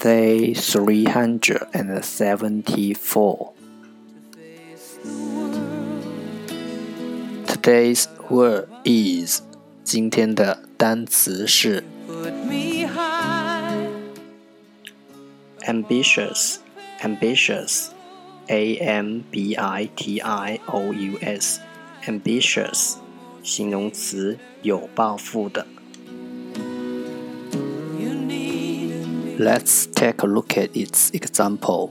[0.00, 3.52] Day three hundred and seventy-four.
[7.46, 9.40] Today's word is
[9.82, 11.82] 今天的单词是
[15.62, 16.56] ambitious,
[17.00, 17.88] ambitious,
[18.48, 21.60] a m b i t i o u s,
[22.04, 22.96] ambitious
[23.42, 25.66] 形容词，有抱负的。
[29.38, 31.90] Let's take a look at its example.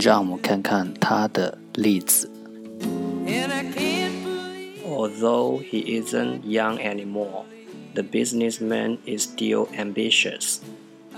[0.00, 2.30] 让我们看看它的例子。
[4.84, 7.44] Although he isn't young anymore,
[7.94, 10.58] the businessman is still ambitious.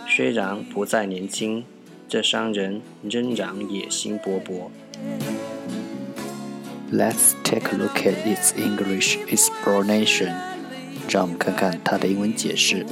[0.07, 1.65] 虽然不再年轻，
[2.09, 4.71] 这商人仍然野心勃勃。
[6.93, 10.35] Let's take a look at its English explanation.
[11.09, 12.85] 让我们看看它的英文解释。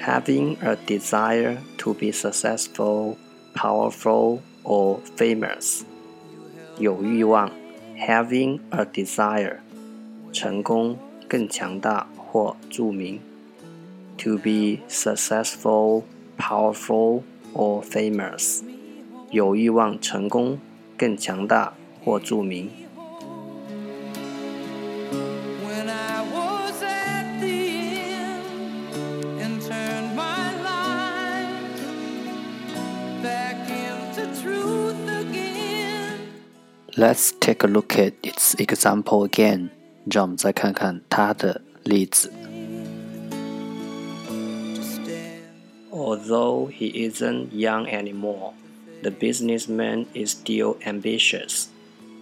[0.00, 3.16] Having a desire to be successful,
[3.54, 5.82] powerful, or famous.
[6.78, 7.50] 有欲望，
[7.96, 9.58] having a desire，
[10.32, 13.20] 成功、更强大或着名。
[14.18, 16.02] To be successful,
[16.38, 17.22] powerful,
[17.54, 18.62] or famous，
[19.30, 20.58] 有欲望成功、
[20.98, 21.72] 更强大
[22.04, 22.70] 或着名。
[36.98, 39.70] Let's take a look at its example again.
[40.10, 42.30] 让我们再看看它的例子。
[45.90, 48.52] Although he isn't young anymore,
[49.02, 51.66] the businessman is still ambitious.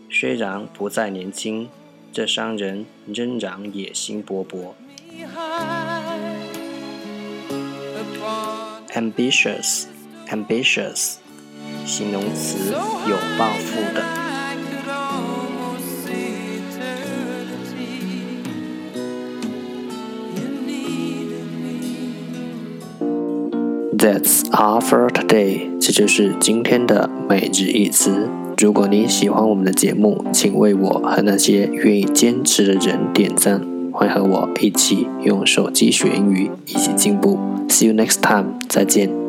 [0.08, 1.68] 虽然不再年轻，
[2.12, 4.74] 这商人仍然野心勃勃。
[8.94, 9.86] Ambitious,
[10.28, 11.16] ambitious，
[11.84, 14.25] 形容词，有抱负的。
[23.97, 25.71] That's all for today。
[25.79, 28.29] 这就是今天的每日一词。
[28.59, 33.59] 如果你喜欢我们的节目，请为我和那些愿意坚持的人点赞。
[33.91, 37.39] 欢和我一起用手机学英语，一起进步。
[37.67, 38.59] See you next time。
[38.69, 39.26] 再见。